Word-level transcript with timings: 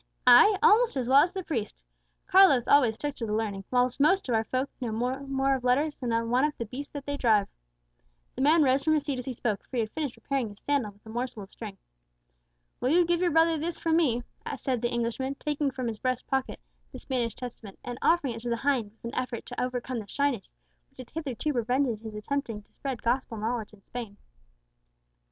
ay, 0.25 0.57
almost 0.63 0.97
as 0.97 1.07
well 1.07 1.19
as 1.21 1.31
the 1.31 1.43
priest. 1.43 1.79
Carlos 2.25 2.67
always 2.67 2.97
took 2.97 3.13
to 3.13 3.23
the 3.27 3.35
learning, 3.35 3.63
whilst 3.69 3.99
most 3.99 4.27
of 4.27 4.33
our 4.33 4.43
folk 4.43 4.67
know 4.81 4.89
no 4.89 5.19
more 5.27 5.53
of 5.53 5.63
letters 5.63 5.99
than 5.99 6.09
one 6.31 6.43
of 6.43 6.57
the 6.57 6.65
beasts 6.65 6.91
that 6.91 7.05
they 7.05 7.15
drive." 7.15 7.47
The 8.33 8.41
man 8.41 8.63
rose 8.63 8.83
from 8.83 8.95
his 8.95 9.03
seat 9.03 9.19
as 9.19 9.25
he 9.25 9.33
spoke, 9.33 9.61
for 9.61 9.77
he 9.77 9.81
had 9.81 9.91
finished 9.91 10.15
repairing 10.15 10.49
his 10.49 10.61
sandal 10.61 10.93
with 10.93 11.05
a 11.05 11.09
morsel 11.09 11.43
of 11.43 11.51
string. 11.51 11.77
"Will 12.79 12.89
you 12.89 13.05
give 13.05 13.21
your 13.21 13.29
brother 13.29 13.59
this 13.59 13.77
from 13.77 13.95
me?" 13.95 14.23
said 14.57 14.81
the 14.81 14.89
Englishman, 14.91 15.35
taking 15.35 15.69
from 15.69 15.85
his 15.85 15.99
breast 15.99 16.25
pocket 16.25 16.59
the 16.91 16.97
Spanish 16.97 17.35
Testament, 17.35 17.77
and 17.83 17.99
offering 18.01 18.33
it 18.33 18.39
to 18.41 18.49
the 18.49 18.55
hind 18.57 18.89
with 18.89 19.05
an 19.05 19.13
effort 19.19 19.45
to 19.45 19.61
overcome 19.63 19.99
the 19.99 20.07
shyness 20.07 20.51
which 20.89 20.97
had 20.97 21.11
hitherto 21.11 21.53
prevented 21.53 21.99
his 21.99 22.15
attempting 22.15 22.63
to 22.63 22.71
spread 22.73 23.03
gospel 23.03 23.37
knowledge 23.37 23.71
in 23.71 23.83
Spain. 23.83 24.17